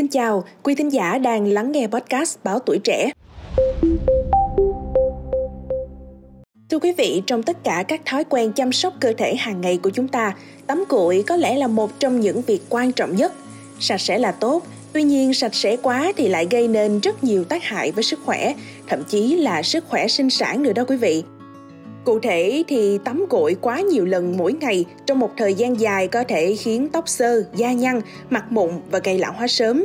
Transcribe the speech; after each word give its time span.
Xin 0.00 0.08
chào, 0.08 0.44
quý 0.62 0.74
thính 0.74 0.92
giả 0.92 1.18
đang 1.18 1.46
lắng 1.46 1.72
nghe 1.72 1.86
podcast 1.86 2.38
Báo 2.44 2.58
Tuổi 2.58 2.78
Trẻ. 2.84 3.10
Thưa 6.70 6.78
quý 6.78 6.92
vị, 6.92 7.22
trong 7.26 7.42
tất 7.42 7.64
cả 7.64 7.84
các 7.88 8.00
thói 8.06 8.24
quen 8.24 8.52
chăm 8.52 8.72
sóc 8.72 8.94
cơ 9.00 9.12
thể 9.18 9.34
hàng 9.36 9.60
ngày 9.60 9.78
của 9.82 9.90
chúng 9.90 10.08
ta, 10.08 10.34
tắm 10.66 10.84
gội 10.88 11.24
có 11.26 11.36
lẽ 11.36 11.56
là 11.56 11.66
một 11.66 11.90
trong 11.98 12.20
những 12.20 12.42
việc 12.42 12.60
quan 12.68 12.92
trọng 12.92 13.16
nhất. 13.16 13.32
Sạch 13.80 14.00
sẽ 14.00 14.18
là 14.18 14.32
tốt, 14.32 14.62
tuy 14.92 15.02
nhiên 15.02 15.34
sạch 15.34 15.54
sẽ 15.54 15.76
quá 15.76 16.12
thì 16.16 16.28
lại 16.28 16.46
gây 16.50 16.68
nên 16.68 17.00
rất 17.00 17.24
nhiều 17.24 17.44
tác 17.44 17.64
hại 17.64 17.92
với 17.92 18.04
sức 18.04 18.18
khỏe, 18.24 18.54
thậm 18.88 19.02
chí 19.08 19.36
là 19.36 19.62
sức 19.62 19.84
khỏe 19.88 20.08
sinh 20.08 20.30
sản 20.30 20.62
nữa 20.62 20.72
đó 20.72 20.84
quý 20.88 20.96
vị. 20.96 21.22
Cụ 22.04 22.18
thể 22.18 22.64
thì 22.68 22.98
tắm 23.04 23.26
gội 23.30 23.56
quá 23.60 23.80
nhiều 23.80 24.04
lần 24.04 24.36
mỗi 24.36 24.52
ngày 24.52 24.84
trong 25.06 25.18
một 25.18 25.30
thời 25.36 25.54
gian 25.54 25.80
dài 25.80 26.08
có 26.08 26.24
thể 26.28 26.56
khiến 26.56 26.88
tóc 26.88 27.08
xơ, 27.08 27.44
da 27.56 27.72
nhăn, 27.72 28.00
mặt 28.30 28.44
mụn 28.52 28.70
và 28.90 28.98
gây 29.04 29.18
lão 29.18 29.32
hóa 29.32 29.46
sớm. 29.46 29.84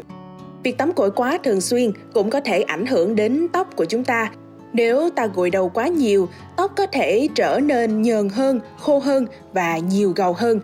Việc 0.63 0.77
tắm 0.77 0.91
gội 0.95 1.12
quá 1.12 1.38
thường 1.43 1.62
xuyên 1.62 1.91
cũng 2.13 2.30
có 2.30 2.40
thể 2.40 2.62
ảnh 2.62 2.85
hưởng 2.85 3.16
đến 3.16 3.48
tóc 3.54 3.76
của 3.76 3.85
chúng 3.85 4.04
ta. 4.04 4.31
Nếu 4.73 5.09
ta 5.16 5.27
gội 5.27 5.49
đầu 5.49 5.70
quá 5.70 5.88
nhiều, 5.88 6.30
tóc 6.57 6.71
có 6.77 6.85
thể 6.85 7.27
trở 7.35 7.59
nên 7.63 8.02
nhờn 8.02 8.29
hơn, 8.29 8.59
khô 8.79 8.99
hơn 8.99 9.26
và 9.54 9.77
nhiều 9.77 10.13
gầu 10.16 10.34
hơn. 10.34 10.59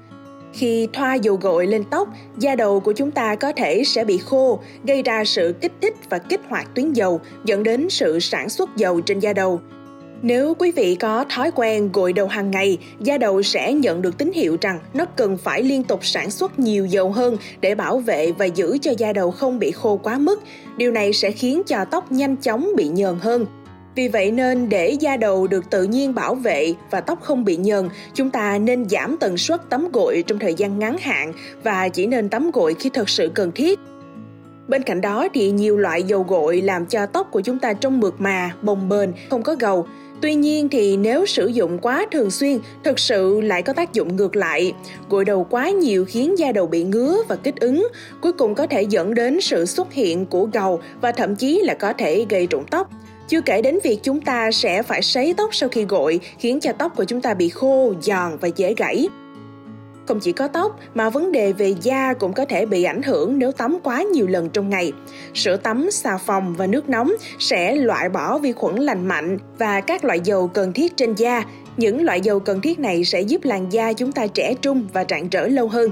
Khi 0.53 0.87
thoa 0.93 1.15
dầu 1.15 1.35
gội 1.41 1.67
lên 1.67 1.83
tóc, 1.83 2.07
da 2.37 2.55
đầu 2.55 2.79
của 2.79 2.93
chúng 2.93 3.11
ta 3.11 3.35
có 3.35 3.51
thể 3.51 3.83
sẽ 3.85 4.05
bị 4.05 4.17
khô, 4.17 4.59
gây 4.83 5.03
ra 5.03 5.25
sự 5.25 5.53
kích 5.61 5.71
thích 5.81 5.95
và 6.09 6.17
kích 6.17 6.41
hoạt 6.49 6.75
tuyến 6.75 6.93
dầu, 6.93 7.21
dẫn 7.45 7.63
đến 7.63 7.89
sự 7.89 8.19
sản 8.19 8.49
xuất 8.49 8.69
dầu 8.75 9.01
trên 9.01 9.19
da 9.19 9.33
đầu. 9.33 9.61
Nếu 10.23 10.55
quý 10.59 10.71
vị 10.71 10.95
có 10.95 11.25
thói 11.29 11.51
quen 11.55 11.89
gội 11.93 12.13
đầu 12.13 12.27
hàng 12.27 12.51
ngày, 12.51 12.77
da 12.99 13.17
đầu 13.17 13.43
sẽ 13.43 13.73
nhận 13.73 14.01
được 14.01 14.17
tín 14.17 14.31
hiệu 14.35 14.57
rằng 14.61 14.79
nó 14.93 15.05
cần 15.05 15.37
phải 15.37 15.63
liên 15.63 15.83
tục 15.83 16.05
sản 16.05 16.31
xuất 16.31 16.59
nhiều 16.59 16.85
dầu 16.85 17.11
hơn 17.11 17.37
để 17.61 17.75
bảo 17.75 17.99
vệ 17.99 18.31
và 18.31 18.45
giữ 18.45 18.77
cho 18.81 18.91
da 18.97 19.13
đầu 19.13 19.31
không 19.31 19.59
bị 19.59 19.71
khô 19.71 19.99
quá 20.03 20.17
mức. 20.17 20.43
Điều 20.77 20.91
này 20.91 21.13
sẽ 21.13 21.31
khiến 21.31 21.61
cho 21.67 21.85
tóc 21.85 22.11
nhanh 22.11 22.35
chóng 22.35 22.69
bị 22.77 22.87
nhờn 22.87 23.15
hơn. 23.19 23.45
Vì 23.95 24.07
vậy 24.07 24.31
nên 24.31 24.69
để 24.69 24.89
da 24.89 25.17
đầu 25.17 25.47
được 25.47 25.69
tự 25.69 25.83
nhiên 25.83 26.15
bảo 26.15 26.35
vệ 26.35 26.73
và 26.91 27.01
tóc 27.01 27.21
không 27.21 27.45
bị 27.45 27.55
nhờn, 27.55 27.89
chúng 28.13 28.29
ta 28.29 28.57
nên 28.57 28.89
giảm 28.89 29.17
tần 29.19 29.37
suất 29.37 29.69
tắm 29.69 29.91
gội 29.93 30.23
trong 30.27 30.39
thời 30.39 30.53
gian 30.53 30.79
ngắn 30.79 30.97
hạn 31.01 31.33
và 31.63 31.89
chỉ 31.89 32.07
nên 32.07 32.29
tắm 32.29 32.51
gội 32.53 32.75
khi 32.79 32.89
thật 32.93 33.09
sự 33.09 33.31
cần 33.33 33.51
thiết. 33.51 33.79
Bên 34.71 34.83
cạnh 34.83 35.01
đó 35.01 35.27
thì 35.33 35.51
nhiều 35.51 35.77
loại 35.77 36.03
dầu 36.03 36.25
gội 36.27 36.61
làm 36.61 36.85
cho 36.85 37.05
tóc 37.05 37.27
của 37.31 37.41
chúng 37.41 37.59
ta 37.59 37.73
trông 37.73 37.99
mượt 37.99 38.13
mà, 38.17 38.51
bồng 38.61 38.89
bềnh, 38.89 39.09
không 39.29 39.43
có 39.43 39.55
gầu. 39.59 39.87
Tuy 40.21 40.35
nhiên 40.35 40.69
thì 40.69 40.97
nếu 40.97 41.25
sử 41.25 41.47
dụng 41.47 41.79
quá 41.79 42.05
thường 42.11 42.31
xuyên, 42.31 42.59
thực 42.83 42.99
sự 42.99 43.41
lại 43.41 43.61
có 43.61 43.73
tác 43.73 43.93
dụng 43.93 44.15
ngược 44.15 44.35
lại. 44.35 44.73
Gội 45.09 45.25
đầu 45.25 45.47
quá 45.49 45.69
nhiều 45.69 46.05
khiến 46.05 46.39
da 46.39 46.51
đầu 46.51 46.67
bị 46.67 46.83
ngứa 46.83 47.17
và 47.27 47.35
kích 47.35 47.59
ứng, 47.59 47.87
cuối 48.21 48.33
cùng 48.33 48.55
có 48.55 48.67
thể 48.67 48.81
dẫn 48.81 49.13
đến 49.13 49.41
sự 49.41 49.65
xuất 49.65 49.93
hiện 49.93 50.25
của 50.25 50.47
gầu 50.53 50.81
và 51.01 51.11
thậm 51.11 51.35
chí 51.35 51.61
là 51.63 51.73
có 51.73 51.93
thể 51.93 52.25
gây 52.29 52.47
rụng 52.47 52.65
tóc. 52.71 52.89
Chưa 53.27 53.41
kể 53.41 53.61
đến 53.61 53.79
việc 53.83 53.99
chúng 54.03 54.21
ta 54.21 54.51
sẽ 54.51 54.83
phải 54.83 55.01
sấy 55.01 55.33
tóc 55.37 55.55
sau 55.55 55.69
khi 55.69 55.85
gội, 55.85 56.19
khiến 56.39 56.59
cho 56.59 56.71
tóc 56.73 56.95
của 56.95 57.03
chúng 57.03 57.21
ta 57.21 57.33
bị 57.33 57.49
khô, 57.49 57.93
giòn 58.01 58.37
và 58.41 58.47
dễ 58.55 58.73
gãy. 58.77 59.07
Không 60.05 60.19
chỉ 60.19 60.31
có 60.31 60.47
tóc 60.47 60.79
mà 60.93 61.09
vấn 61.09 61.31
đề 61.31 61.53
về 61.53 61.75
da 61.81 62.13
cũng 62.13 62.33
có 62.33 62.45
thể 62.45 62.65
bị 62.65 62.83
ảnh 62.83 63.01
hưởng 63.03 63.39
nếu 63.39 63.51
tắm 63.51 63.77
quá 63.83 64.01
nhiều 64.01 64.27
lần 64.27 64.49
trong 64.49 64.69
ngày. 64.69 64.91
Sữa 65.33 65.57
tắm, 65.57 65.91
xà 65.91 66.17
phòng 66.17 66.55
và 66.57 66.67
nước 66.67 66.89
nóng 66.89 67.11
sẽ 67.39 67.75
loại 67.75 68.09
bỏ 68.09 68.37
vi 68.37 68.51
khuẩn 68.51 68.75
lành 68.75 69.07
mạnh 69.07 69.37
và 69.57 69.81
các 69.81 70.05
loại 70.05 70.19
dầu 70.19 70.47
cần 70.47 70.73
thiết 70.73 70.97
trên 70.97 71.15
da. 71.15 71.43
Những 71.77 72.03
loại 72.03 72.21
dầu 72.21 72.39
cần 72.39 72.61
thiết 72.61 72.79
này 72.79 73.05
sẽ 73.05 73.21
giúp 73.21 73.43
làn 73.43 73.71
da 73.71 73.93
chúng 73.93 74.11
ta 74.11 74.27
trẻ 74.27 74.53
trung 74.61 74.87
và 74.93 75.03
trạng 75.03 75.29
rỡ 75.29 75.47
lâu 75.47 75.67
hơn. 75.67 75.89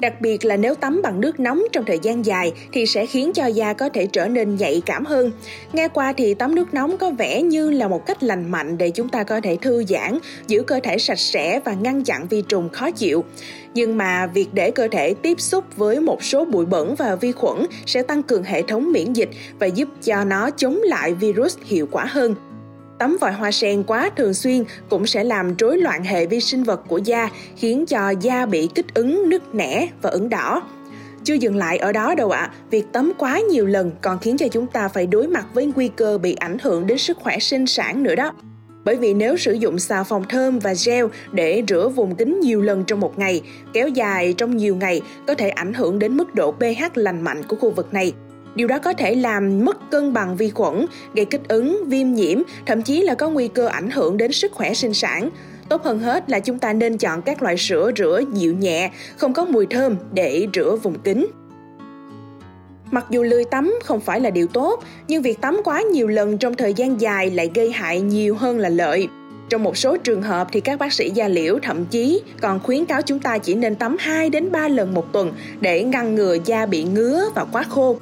Đặc 0.00 0.20
biệt 0.20 0.44
là 0.44 0.56
nếu 0.56 0.74
tắm 0.74 1.00
bằng 1.02 1.20
nước 1.20 1.40
nóng 1.40 1.62
trong 1.72 1.84
thời 1.84 1.98
gian 2.02 2.26
dài 2.26 2.52
thì 2.72 2.86
sẽ 2.86 3.06
khiến 3.06 3.32
cho 3.32 3.46
da 3.46 3.72
có 3.72 3.88
thể 3.88 4.06
trở 4.06 4.28
nên 4.28 4.56
nhạy 4.56 4.82
cảm 4.86 5.04
hơn. 5.04 5.32
Nghe 5.72 5.88
qua 5.88 6.12
thì 6.12 6.34
tắm 6.34 6.54
nước 6.54 6.74
nóng 6.74 6.98
có 6.98 7.10
vẻ 7.10 7.42
như 7.42 7.70
là 7.70 7.88
một 7.88 8.06
cách 8.06 8.22
lành 8.22 8.50
mạnh 8.50 8.78
để 8.78 8.90
chúng 8.90 9.08
ta 9.08 9.24
có 9.24 9.40
thể 9.40 9.56
thư 9.62 9.84
giãn, 9.84 10.18
giữ 10.46 10.62
cơ 10.62 10.80
thể 10.82 10.98
sạch 10.98 11.18
sẽ 11.18 11.60
và 11.64 11.72
ngăn 11.72 12.04
chặn 12.04 12.26
vi 12.28 12.42
trùng 12.42 12.68
khó 12.68 12.90
chịu. 12.90 13.24
Nhưng 13.74 13.96
mà 13.96 14.26
việc 14.26 14.48
để 14.52 14.70
cơ 14.70 14.88
thể 14.88 15.14
tiếp 15.14 15.40
xúc 15.40 15.64
với 15.76 16.00
một 16.00 16.22
số 16.24 16.44
bụi 16.44 16.66
bẩn 16.66 16.94
và 16.94 17.16
vi 17.16 17.32
khuẩn 17.32 17.66
sẽ 17.86 18.02
tăng 18.02 18.22
cường 18.22 18.42
hệ 18.42 18.62
thống 18.62 18.92
miễn 18.92 19.12
dịch 19.12 19.30
và 19.58 19.66
giúp 19.66 19.88
cho 20.04 20.24
nó 20.24 20.50
chống 20.50 20.80
lại 20.82 21.14
virus 21.14 21.56
hiệu 21.64 21.88
quả 21.90 22.04
hơn. 22.04 22.34
Tắm 22.98 23.16
vòi 23.20 23.32
hoa 23.32 23.52
sen 23.52 23.82
quá 23.82 24.10
thường 24.16 24.34
xuyên 24.34 24.64
cũng 24.90 25.06
sẽ 25.06 25.24
làm 25.24 25.56
rối 25.56 25.78
loạn 25.78 26.04
hệ 26.04 26.26
vi 26.26 26.40
sinh 26.40 26.64
vật 26.64 26.80
của 26.88 26.98
da, 26.98 27.30
khiến 27.56 27.86
cho 27.86 28.10
da 28.10 28.46
bị 28.46 28.68
kích 28.74 28.94
ứng, 28.94 29.28
nứt 29.28 29.54
nẻ 29.54 29.88
và 30.02 30.10
ửng 30.10 30.28
đỏ. 30.28 30.62
Chưa 31.24 31.34
dừng 31.34 31.56
lại 31.56 31.78
ở 31.78 31.92
đó 31.92 32.14
đâu 32.14 32.30
ạ, 32.30 32.40
à. 32.40 32.52
việc 32.70 32.84
tắm 32.92 33.12
quá 33.18 33.40
nhiều 33.50 33.66
lần 33.66 33.90
còn 34.02 34.18
khiến 34.18 34.36
cho 34.36 34.48
chúng 34.48 34.66
ta 34.66 34.88
phải 34.88 35.06
đối 35.06 35.26
mặt 35.26 35.46
với 35.54 35.72
nguy 35.76 35.88
cơ 35.88 36.18
bị 36.18 36.34
ảnh 36.34 36.56
hưởng 36.62 36.86
đến 36.86 36.98
sức 36.98 37.18
khỏe 37.20 37.38
sinh 37.38 37.66
sản 37.66 38.02
nữa 38.02 38.14
đó. 38.14 38.32
Bởi 38.84 38.96
vì 38.96 39.14
nếu 39.14 39.36
sử 39.36 39.52
dụng 39.52 39.78
xà 39.78 40.02
phòng 40.02 40.24
thơm 40.28 40.58
và 40.58 40.74
gel 40.86 41.04
để 41.32 41.62
rửa 41.68 41.88
vùng 41.88 42.14
kính 42.14 42.40
nhiều 42.40 42.62
lần 42.62 42.84
trong 42.84 43.00
một 43.00 43.18
ngày, 43.18 43.42
kéo 43.72 43.88
dài 43.88 44.34
trong 44.38 44.56
nhiều 44.56 44.76
ngày 44.76 45.02
có 45.26 45.34
thể 45.34 45.48
ảnh 45.48 45.74
hưởng 45.74 45.98
đến 45.98 46.16
mức 46.16 46.34
độ 46.34 46.52
pH 46.52 46.82
lành 46.98 47.24
mạnh 47.24 47.42
của 47.48 47.56
khu 47.56 47.70
vực 47.70 47.94
này 47.94 48.12
Điều 48.56 48.68
đó 48.68 48.78
có 48.78 48.92
thể 48.92 49.14
làm 49.14 49.64
mất 49.64 49.90
cân 49.90 50.12
bằng 50.12 50.36
vi 50.36 50.50
khuẩn, 50.50 50.86
gây 51.14 51.24
kích 51.24 51.48
ứng, 51.48 51.84
viêm 51.86 52.12
nhiễm, 52.12 52.42
thậm 52.66 52.82
chí 52.82 53.02
là 53.02 53.14
có 53.14 53.30
nguy 53.30 53.48
cơ 53.48 53.66
ảnh 53.66 53.90
hưởng 53.90 54.16
đến 54.16 54.32
sức 54.32 54.52
khỏe 54.52 54.74
sinh 54.74 54.94
sản. 54.94 55.30
Tốt 55.68 55.82
hơn 55.84 55.98
hết 55.98 56.30
là 56.30 56.40
chúng 56.40 56.58
ta 56.58 56.72
nên 56.72 56.98
chọn 56.98 57.22
các 57.22 57.42
loại 57.42 57.56
sữa 57.56 57.90
rửa 57.96 58.20
dịu 58.32 58.54
nhẹ, 58.54 58.90
không 59.16 59.32
có 59.32 59.44
mùi 59.44 59.66
thơm 59.66 59.96
để 60.12 60.46
rửa 60.54 60.76
vùng 60.82 60.98
kính. 60.98 61.26
Mặc 62.90 63.06
dù 63.10 63.22
lười 63.22 63.44
tắm 63.44 63.74
không 63.84 64.00
phải 64.00 64.20
là 64.20 64.30
điều 64.30 64.46
tốt, 64.46 64.84
nhưng 65.08 65.22
việc 65.22 65.40
tắm 65.40 65.60
quá 65.64 65.82
nhiều 65.82 66.08
lần 66.08 66.38
trong 66.38 66.54
thời 66.54 66.74
gian 66.74 67.00
dài 67.00 67.30
lại 67.30 67.50
gây 67.54 67.70
hại 67.70 68.00
nhiều 68.00 68.34
hơn 68.34 68.58
là 68.58 68.68
lợi. 68.68 69.08
Trong 69.48 69.62
một 69.62 69.76
số 69.76 69.96
trường 69.96 70.22
hợp 70.22 70.48
thì 70.52 70.60
các 70.60 70.78
bác 70.78 70.92
sĩ 70.92 71.10
da 71.10 71.28
liễu 71.28 71.58
thậm 71.62 71.84
chí 71.84 72.22
còn 72.40 72.60
khuyến 72.60 72.84
cáo 72.84 73.02
chúng 73.02 73.18
ta 73.18 73.38
chỉ 73.38 73.54
nên 73.54 73.74
tắm 73.74 73.96
2 74.00 74.30
đến 74.30 74.52
3 74.52 74.68
lần 74.68 74.94
một 74.94 75.12
tuần 75.12 75.32
để 75.60 75.82
ngăn 75.82 76.14
ngừa 76.14 76.36
da 76.44 76.66
bị 76.66 76.84
ngứa 76.84 77.24
và 77.34 77.44
quá 77.52 77.62
khô. 77.62 77.96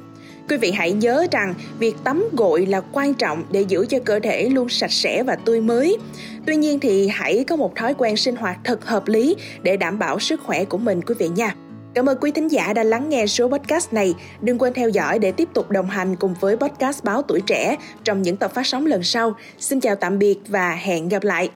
Quý 0.49 0.57
vị 0.57 0.71
hãy 0.71 0.91
nhớ 0.91 1.27
rằng 1.31 1.53
việc 1.79 1.95
tắm 2.03 2.29
gội 2.33 2.65
là 2.65 2.81
quan 2.81 3.13
trọng 3.13 3.43
để 3.51 3.61
giữ 3.61 3.85
cho 3.89 3.99
cơ 4.05 4.19
thể 4.19 4.49
luôn 4.49 4.69
sạch 4.69 4.91
sẽ 4.91 5.23
và 5.23 5.35
tươi 5.35 5.61
mới. 5.61 5.97
Tuy 6.45 6.55
nhiên 6.55 6.79
thì 6.79 7.07
hãy 7.07 7.43
có 7.47 7.55
một 7.55 7.75
thói 7.75 7.93
quen 7.93 8.17
sinh 8.17 8.35
hoạt 8.35 8.57
thật 8.63 8.85
hợp 8.85 9.07
lý 9.07 9.35
để 9.61 9.77
đảm 9.77 9.99
bảo 9.99 10.19
sức 10.19 10.41
khỏe 10.43 10.65
của 10.65 10.77
mình, 10.77 11.01
quý 11.01 11.15
vị 11.19 11.27
nha. 11.27 11.55
Cảm 11.93 12.09
ơn 12.09 12.17
quý 12.21 12.31
thính 12.31 12.47
giả 12.47 12.73
đã 12.73 12.83
lắng 12.83 13.09
nghe 13.09 13.27
số 13.27 13.47
podcast 13.47 13.93
này. 13.93 14.13
Đừng 14.41 14.57
quên 14.57 14.73
theo 14.73 14.89
dõi 14.89 15.19
để 15.19 15.31
tiếp 15.31 15.49
tục 15.53 15.69
đồng 15.69 15.89
hành 15.89 16.15
cùng 16.15 16.35
với 16.39 16.57
podcast 16.57 17.03
Báo 17.03 17.21
Tuổi 17.21 17.41
Trẻ 17.41 17.77
trong 18.03 18.21
những 18.21 18.37
tập 18.37 18.51
phát 18.53 18.67
sóng 18.67 18.85
lần 18.85 19.03
sau. 19.03 19.35
Xin 19.59 19.79
chào 19.79 19.95
tạm 19.95 20.19
biệt 20.19 20.37
và 20.47 20.75
hẹn 20.75 21.09
gặp 21.09 21.23
lại. 21.23 21.49